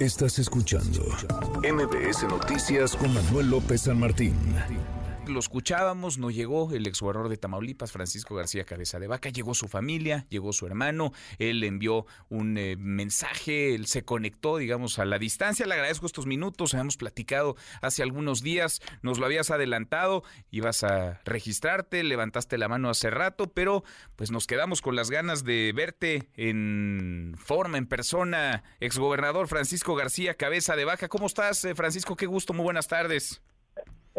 [0.00, 1.02] Estás escuchando
[1.62, 4.34] MBS Noticias con Manuel López San Martín
[5.30, 9.68] lo escuchábamos, no llegó el exgobernador de Tamaulipas, Francisco García Cabeza de Vaca, llegó su
[9.68, 15.18] familia, llegó su hermano, él envió un eh, mensaje, él se conectó, digamos, a la
[15.18, 15.66] distancia.
[15.66, 21.20] Le agradezco estos minutos, hemos platicado hace algunos días, nos lo habías adelantado, ibas a
[21.24, 23.84] registrarte, levantaste la mano hace rato, pero
[24.16, 30.34] pues nos quedamos con las ganas de verte en forma, en persona, exgobernador Francisco García
[30.34, 31.08] Cabeza de Vaca.
[31.08, 32.16] ¿Cómo estás, eh, Francisco?
[32.16, 33.42] Qué gusto, muy buenas tardes.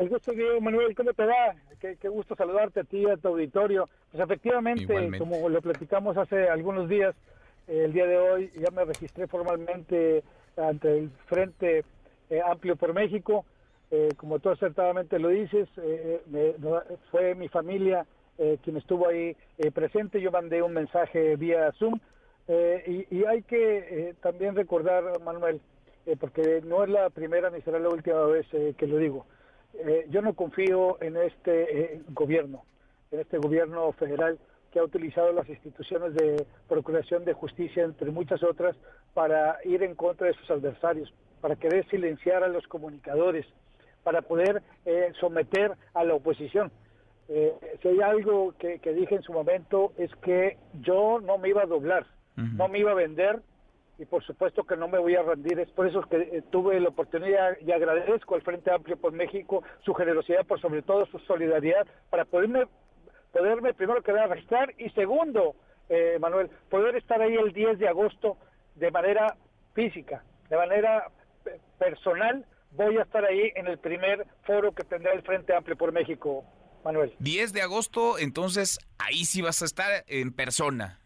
[0.02, 1.54] El gusto mío, Manuel, ¿cómo te va?
[1.80, 3.88] Qué, gusto saludarte a ti, a tu auditorio.
[4.12, 7.14] Pues efectivamente, como lo platicamos hace algunos días,
[7.68, 10.24] el día de hoy ya me registré formalmente
[10.58, 11.86] ante el Frente
[12.32, 13.46] eh, Amplio por México.
[13.91, 16.55] Eh, como tú acertadamente lo dices, eh,
[17.12, 18.04] fue mi familia
[18.63, 19.38] quien estuvo ahí
[19.72, 20.20] presente.
[20.20, 21.99] Yo mandé un mensaje vía Zoom.
[22.88, 25.62] Y, y, hay que también recordar, Manuel,
[26.20, 29.27] porque no es la primera ni será la última vez que lo digo
[29.74, 32.64] eh, yo no confío en este eh, gobierno,
[33.12, 34.38] en este gobierno federal
[34.72, 38.76] que ha utilizado las instituciones de procuración de justicia, entre muchas otras,
[39.14, 43.46] para ir en contra de sus adversarios, para querer silenciar a los comunicadores,
[44.04, 46.72] para poder eh, someter a la oposición.
[47.82, 51.66] si hay algo que, dije en su momento es que yo no me iba a
[51.66, 52.05] doblar,
[52.36, 53.42] no me iba a vender
[54.02, 55.60] y por supuesto que no me voy a rendir.
[55.60, 59.63] Es por eso que eh, tuve la oportunidad y agradezco al Frente Amplio por México
[59.85, 62.66] su generosidad, por sobre todo su solidaridad, para poderme,
[63.32, 65.56] poderme primero quedar a registrar y segundo,
[65.88, 68.38] eh, Manuel, poder estar ahí el 10 de agosto
[68.74, 69.38] de manera
[69.75, 71.12] física, de manera
[71.46, 72.44] eh, personal.
[72.72, 76.44] Voy a estar ahí en el primer foro que tendrá el Frente Amplio por México,
[76.84, 77.13] Manuel.
[77.19, 81.00] 10 de agosto, entonces ahí sí vas a estar en persona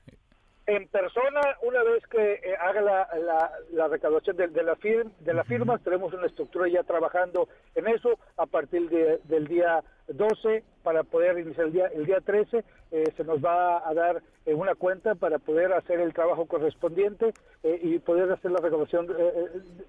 [0.68, 5.84] en persona, una vez que eh, haga la, la, recaudación de, la de las firmas,
[5.84, 11.68] tenemos una estructura ya trabajando en eso a partir del día 12 para poder iniciar
[11.68, 12.64] el día, el día 13.
[12.92, 17.34] Eh, se nos va a dar eh, una cuenta para poder hacer el trabajo correspondiente
[17.64, 19.08] eh, y poder hacer la recaudación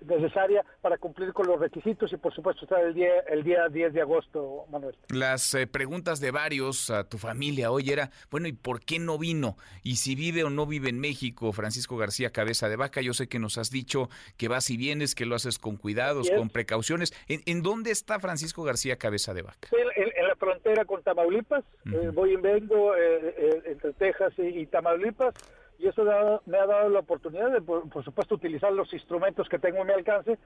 [0.09, 3.93] necesaria para cumplir con los requisitos y por supuesto estar el día, el día 10
[3.93, 4.97] de agosto, Manuel.
[5.11, 9.57] Las preguntas de varios a tu familia hoy era, bueno, ¿y por qué no vino?
[9.83, 13.29] Y si vive o no vive en México, Francisco García Cabeza de Vaca, yo sé
[13.29, 14.09] que nos has dicho
[14.39, 17.13] que vas y vienes, que lo haces con cuidados, con precauciones.
[17.29, 19.69] ¿En, dónde está Francisco García Cabeza de Vaca?
[20.17, 25.35] En, la frontera con Tamaulipas, eh, voy y vengo eh, eh, entre Texas y, Tamaulipas,
[25.79, 26.05] y eso
[26.47, 29.93] me ha dado la oportunidad de, por, supuesto, utilizar los instrumentos que tengo a mi
[29.93, 30.39] alcance,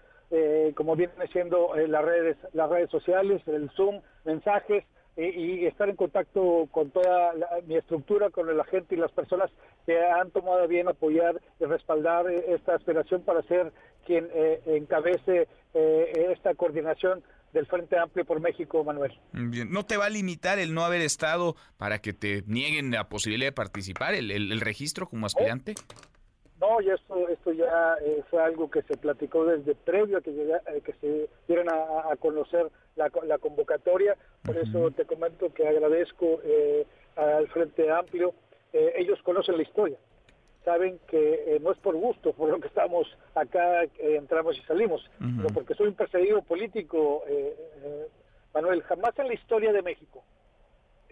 [0.74, 4.84] como vienen siendo las redes, las redes sociales, el Zoom, mensajes,
[5.16, 7.34] y estar en contacto con toda
[7.66, 9.50] mi estructura, con la gente y las personas
[9.86, 13.72] que han tomado bien apoyar y respaldar esta aspiración para ser
[14.06, 14.28] quien
[14.66, 17.22] encabece esta coordinación
[17.52, 19.12] del Frente Amplio por México, Manuel.
[19.32, 19.70] Bien.
[19.70, 23.48] ¿No te va a limitar el no haber estado para que te nieguen la posibilidad
[23.48, 25.74] de participar, el, registro como aspirante?
[26.60, 30.30] No, y esto, esto ya eh, fue algo que se platicó desde previo a que,
[30.30, 34.14] eh, que se dieran a, conocer la, la, convocatoria.
[34.42, 38.34] Por eso te comento que agradezco eh, al Frente Amplio.
[38.72, 39.96] ellos conocen la historia
[40.64, 45.08] saben que eh, no es por gusto, por lo que estamos acá, entramos y salimos,
[45.18, 48.06] sino porque soy un perseguido político, eh, eh,
[48.52, 50.22] Manuel, jamás en la historia de México,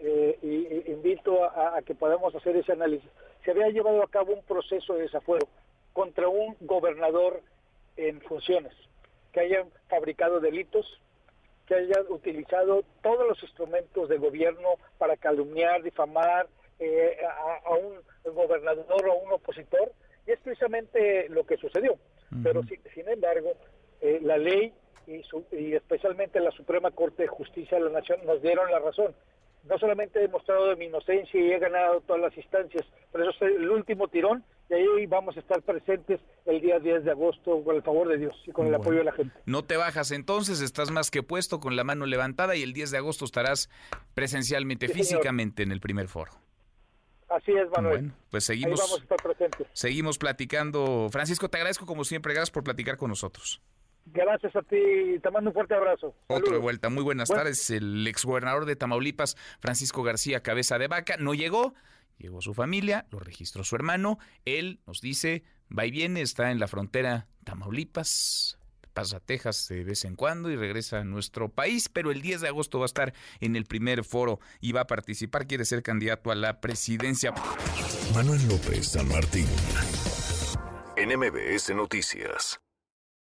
[0.01, 3.09] y, invito a, que podamos hacer ese análisis,
[3.43, 5.47] se había llevado a cabo un proceso de desafuero
[5.93, 7.41] contra un gobernador
[7.97, 8.73] en funciones,
[9.33, 10.99] que hayan fabricado delitos,
[11.67, 16.47] que hayan utilizado todos los instrumentos de gobierno para calumniar, difamar,
[16.79, 17.17] eh,
[17.65, 19.91] a, un gobernador o a un opositor,
[20.25, 21.97] y es precisamente lo que sucedió.
[22.43, 22.61] Pero
[22.93, 23.53] sin, embargo,
[24.01, 24.71] eh, la ley
[25.09, 25.23] y,
[25.55, 29.13] y, especialmente la Suprema Corte de Justicia de la Nación nos dieron la razón.
[29.67, 33.45] No solamente he demostrado de mi inocencia y he ganado todas las instancias, pero eso
[33.45, 37.61] es el último tirón y ahí vamos a estar presentes el día 10 de agosto
[37.63, 39.33] con el favor de Dios y con el apoyo de la gente.
[39.45, 42.91] No te bajas entonces, estás más que puesto con la mano levantada y el 10
[42.91, 43.69] de agosto estarás
[44.13, 46.31] presencialmente, físicamente en el primer foro.
[47.29, 47.97] Así es, Manuel.
[47.97, 48.79] Bueno, pues seguimos.
[48.79, 49.67] vamos a estar presentes.
[49.73, 51.09] Seguimos platicando.
[51.11, 52.33] Francisco, te agradezco como siempre.
[52.33, 53.61] Gracias por platicar con nosotros.
[54.05, 55.19] Gracias a ti.
[55.21, 56.15] Te mando un fuerte abrazo.
[56.27, 56.89] Otro de vuelta.
[56.89, 57.69] Muy buenas tardes.
[57.69, 61.73] El exgobernador de Tamaulipas, Francisco García Cabeza de Vaca, no llegó.
[62.17, 64.19] Llegó su familia, lo registró su hermano.
[64.43, 65.43] Él nos dice,
[65.75, 68.59] va y viene, está en la frontera Tamaulipas,
[68.93, 72.41] pasa a Texas de vez en cuando y regresa a nuestro país, pero el 10
[72.41, 75.81] de agosto va a estar en el primer foro y va a participar, quiere ser
[75.81, 77.33] candidato a la presidencia.
[78.13, 79.47] Manuel López San Martín,
[80.97, 82.59] NMBS Noticias.